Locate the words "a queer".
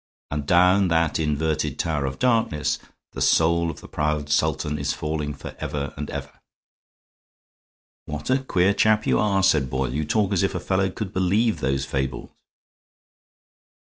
8.31-8.73